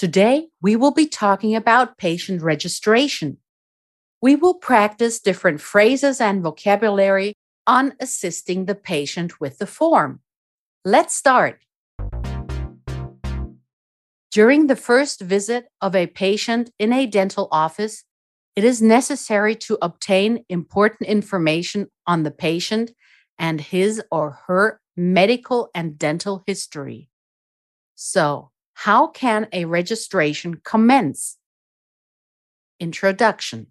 Today, 0.00 0.48
we 0.62 0.76
will 0.76 0.92
be 0.92 1.06
talking 1.06 1.54
about 1.54 1.98
patient 1.98 2.40
registration. 2.40 3.36
We 4.22 4.34
will 4.34 4.54
practice 4.54 5.20
different 5.20 5.60
phrases 5.60 6.22
and 6.22 6.42
vocabulary 6.42 7.34
on 7.66 7.92
assisting 8.00 8.64
the 8.64 8.74
patient 8.74 9.42
with 9.42 9.58
the 9.58 9.66
form. 9.66 10.20
Let's 10.86 11.14
start. 11.14 11.60
During 14.32 14.68
the 14.68 14.74
first 14.74 15.20
visit 15.20 15.66
of 15.82 15.94
a 15.94 16.06
patient 16.06 16.70
in 16.78 16.94
a 16.94 17.04
dental 17.04 17.48
office, 17.52 18.04
it 18.56 18.64
is 18.64 18.80
necessary 18.80 19.54
to 19.56 19.76
obtain 19.82 20.46
important 20.48 21.10
information 21.10 21.88
on 22.06 22.22
the 22.22 22.30
patient 22.30 22.92
and 23.38 23.60
his 23.60 24.02
or 24.10 24.38
her 24.46 24.80
medical 24.96 25.68
and 25.74 25.98
dental 25.98 26.42
history. 26.46 27.10
So, 27.96 28.50
how 28.84 29.08
can 29.08 29.46
a 29.52 29.66
registration 29.66 30.58
commence? 30.64 31.36
Introduction. 32.80 33.66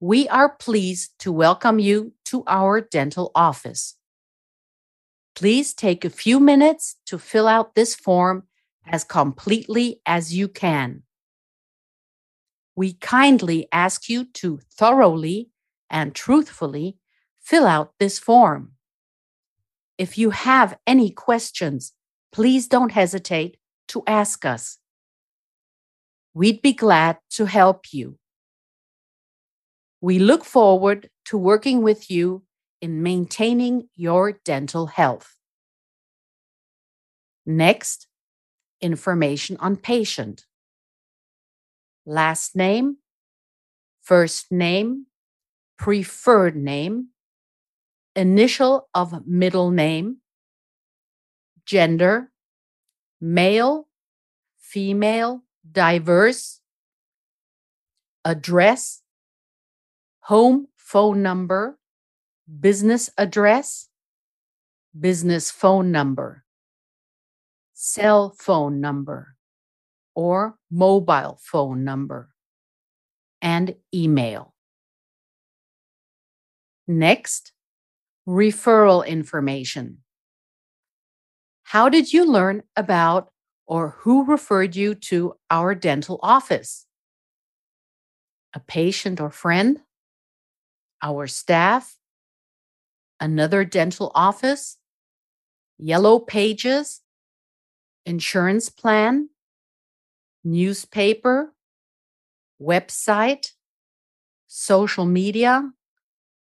We 0.00 0.28
are 0.28 0.48
pleased 0.48 1.12
to 1.20 1.30
welcome 1.30 1.78
you 1.78 2.14
to 2.24 2.42
our 2.48 2.80
dental 2.80 3.30
office. 3.36 3.94
Please 5.36 5.72
take 5.72 6.04
a 6.04 6.10
few 6.10 6.40
minutes 6.40 6.96
to 7.06 7.16
fill 7.16 7.46
out 7.46 7.76
this 7.76 7.94
form 7.94 8.42
as 8.84 9.04
completely 9.04 10.00
as 10.04 10.34
you 10.34 10.48
can. 10.48 11.04
We 12.74 12.94
kindly 12.94 13.68
ask 13.70 14.08
you 14.08 14.24
to 14.40 14.58
thoroughly 14.76 15.50
and 15.88 16.12
truthfully 16.12 16.98
fill 17.40 17.68
out 17.68 17.92
this 18.00 18.18
form. 18.18 18.72
If 19.96 20.18
you 20.18 20.30
have 20.30 20.76
any 20.88 21.10
questions, 21.12 21.92
please 22.32 22.66
don't 22.66 22.90
hesitate 22.90 23.58
to 23.88 24.02
ask 24.06 24.44
us. 24.44 24.78
We'd 26.34 26.62
be 26.62 26.72
glad 26.72 27.18
to 27.30 27.44
help 27.44 27.92
you. 27.92 28.18
We 30.00 30.18
look 30.18 30.44
forward 30.44 31.08
to 31.26 31.38
working 31.38 31.82
with 31.82 32.10
you 32.10 32.44
in 32.80 33.02
maintaining 33.02 33.88
your 33.94 34.32
dental 34.44 34.86
health. 34.86 35.36
Next, 37.46 38.06
information 38.80 39.56
on 39.60 39.76
patient. 39.76 40.44
Last 42.04 42.54
name, 42.54 42.98
first 44.02 44.52
name, 44.52 45.06
preferred 45.78 46.56
name, 46.56 47.08
initial 48.14 48.88
of 48.94 49.26
middle 49.26 49.70
name, 49.70 50.18
gender, 51.64 52.30
male, 53.20 53.88
female, 54.56 55.42
diverse, 55.70 56.60
address, 58.24 59.02
home 60.20 60.68
phone 60.76 61.22
number, 61.22 61.78
business 62.60 63.10
address, 63.18 63.88
business 64.98 65.50
phone 65.50 65.90
number, 65.90 66.44
cell 67.72 68.34
phone 68.38 68.80
number, 68.80 69.36
or 70.14 70.56
mobile 70.70 71.38
phone 71.42 71.84
number, 71.84 72.30
and 73.42 73.74
email. 73.92 74.54
Next, 76.86 77.52
referral 78.28 79.06
information. 79.06 80.03
How 81.74 81.88
did 81.88 82.12
you 82.12 82.24
learn 82.24 82.62
about 82.76 83.32
or 83.66 83.96
who 83.98 84.24
referred 84.26 84.76
you 84.76 84.94
to 85.10 85.34
our 85.50 85.74
dental 85.74 86.20
office? 86.22 86.86
A 88.54 88.60
patient 88.60 89.20
or 89.20 89.28
friend? 89.28 89.80
Our 91.02 91.26
staff? 91.26 91.96
Another 93.18 93.64
dental 93.64 94.12
office? 94.14 94.78
Yellow 95.76 96.20
pages? 96.20 97.00
Insurance 98.06 98.68
plan? 98.68 99.30
Newspaper? 100.44 101.54
Website? 102.62 103.50
Social 104.46 105.06
media? 105.06 105.72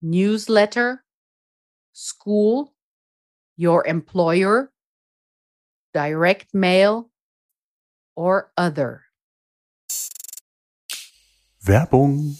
Newsletter? 0.02 1.02
School? 1.94 2.74
Your 3.56 3.86
employer? 3.86 4.70
Direct 5.94 6.55
mail, 6.55 7.10
or 8.15 8.53
other. 8.56 9.05
Werbung 11.60 12.37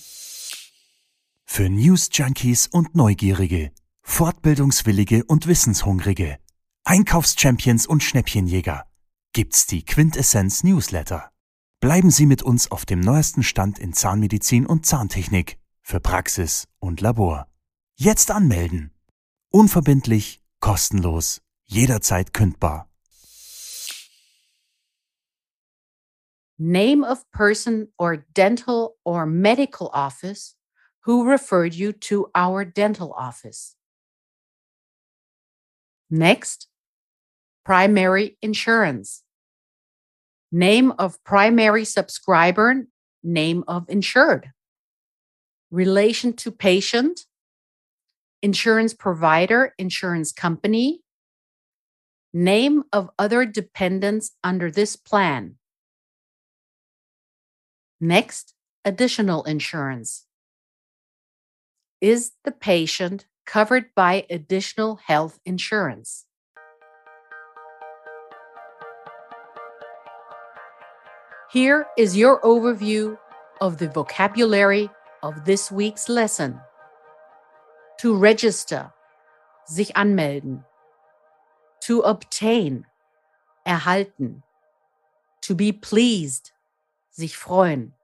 für 1.47 1.71
News 1.71 2.11
Junkies 2.13 2.67
und 2.67 2.95
Neugierige, 2.95 3.73
Fortbildungswillige 4.03 5.25
und 5.25 5.47
Wissenshungrige, 5.47 6.39
Einkaufschampions 6.85 7.87
und 7.87 8.03
Schnäppchenjäger 8.03 8.87
gibt's 9.33 9.67
die 9.67 9.85
Quintessenz 9.85 10.63
Newsletter. 10.63 11.31
Bleiben 11.81 12.11
Sie 12.11 12.25
mit 12.25 12.43
uns 12.43 12.71
auf 12.71 12.87
dem 12.87 13.01
neuesten 13.01 13.43
Stand 13.43 13.79
in 13.79 13.93
Zahnmedizin 13.93 14.65
und 14.65 14.87
Zahntechnik 14.87 15.59
für 15.83 16.01
Praxis 16.01 16.67
und 16.79 17.01
Labor. 17.01 17.49
Jetzt 17.97 18.31
anmelden. 18.31 18.93
Unverbindlich, 19.51 20.41
kostenlos, 20.61 21.43
jederzeit 21.65 22.33
kündbar. 22.33 22.89
Name 26.59 27.03
of 27.03 27.31
person 27.33 27.89
or 27.99 28.25
dental 28.33 28.97
or 29.05 29.27
medical 29.27 29.91
office 29.93 30.55
who 31.05 31.29
referred 31.29 31.75
you 31.75 31.93
to 31.93 32.31
our 32.35 32.65
dental 32.65 33.13
office. 33.13 33.77
Next, 36.11 36.69
primary 37.65 38.39
insurance. 38.41 39.23
Name 40.53 40.93
of 40.99 41.23
primary 41.25 41.85
subscriber, 41.85 42.87
name 43.23 43.65
of 43.67 43.89
insured. 43.89 44.53
Relation 45.71 46.33
to 46.35 46.53
patient, 46.53 47.23
insurance 48.43 48.95
provider, 48.95 49.75
insurance 49.79 50.31
company. 50.31 51.01
Name 52.33 52.85
of 52.93 53.11
other 53.19 53.45
dependents 53.45 54.33
under 54.45 54.71
this 54.71 54.95
plan. 54.97 55.57
Next, 58.05 58.53
additional 58.85 59.45
insurance. 59.45 60.27
Is 62.03 62.33
the 62.45 62.53
patient 62.53 63.25
covered 63.47 63.95
by 63.95 64.27
additional 64.29 64.97
health 64.97 65.41
insurance? 65.47 66.27
Here 71.51 71.87
is 71.97 72.15
your 72.15 72.43
overview 72.43 73.17
of 73.63 73.79
the 73.79 73.89
vocabulary 73.89 74.91
of 75.23 75.47
this 75.47 75.73
week's 75.73 76.11
lesson. 76.11 76.61
To 78.01 78.15
register, 78.15 78.93
sich 79.65 79.89
anmelden. 79.95 80.63
To 81.85 82.01
obtain, 82.01 82.85
erhalten. 83.67 84.43
To 85.41 85.55
be 85.55 85.73
pleased, 85.73 86.51
sich 87.15 87.37
freuen. 87.37 87.95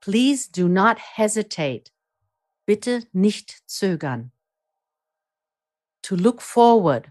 Please 0.00 0.50
do 0.50 0.68
not 0.68 0.98
hesitate. 0.98 1.90
Bitte 2.66 3.06
nicht 3.12 3.62
zögern. 3.66 4.32
To 6.02 6.14
look 6.14 6.42
forward. 6.42 7.10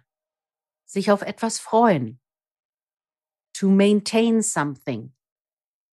Sich 0.86 1.12
auf 1.12 1.22
etwas 1.22 1.60
freuen. 1.60 2.20
To 3.54 3.68
maintain 3.68 4.42
something. 4.42 5.14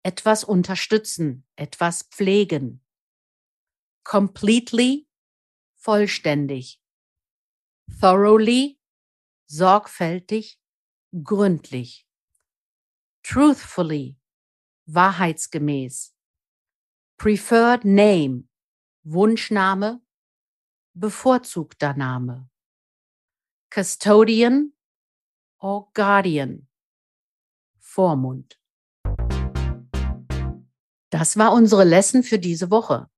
Etwas 0.04 0.44
unterstützen, 0.44 1.46
etwas 1.56 2.04
pflegen. 2.04 2.82
Completely. 4.04 5.08
Vollständig. 5.76 6.82
Thoroughly. 8.00 8.80
Sorgfältig. 9.48 10.60
Gründlich. 11.24 12.08
Truthfully 13.24 14.18
wahrheitsgemäß. 14.86 16.14
Preferred 17.18 17.86
Name, 17.86 18.44
Wunschname, 19.04 20.02
bevorzugter 20.94 21.94
Name. 21.94 22.50
Custodian 23.70 24.74
or 25.60 25.92
Guardian, 25.94 26.68
Vormund. 27.80 28.60
Das 31.10 31.38
war 31.38 31.54
unsere 31.54 31.84
Lesson 31.84 32.24
für 32.24 32.40
diese 32.40 32.70
Woche. 32.72 33.10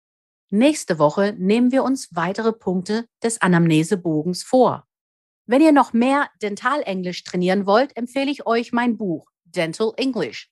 Nächste 0.49 0.99
Woche 0.99 1.35
nehmen 1.37 1.71
wir 1.71 1.83
uns 1.83 2.15
weitere 2.15 2.53
Punkte 2.53 3.07
des 3.21 3.41
Anamnesebogens 3.41 4.43
vor. 4.43 4.87
Wenn 5.45 5.61
ihr 5.61 5.71
noch 5.71 5.93
mehr 5.93 6.29
Dentalenglisch 6.41 7.23
trainieren 7.23 7.65
wollt, 7.65 7.95
empfehle 7.97 8.31
ich 8.31 8.45
euch 8.45 8.71
mein 8.71 8.97
Buch 8.97 9.29
Dental 9.45 9.93
English, 9.97 10.51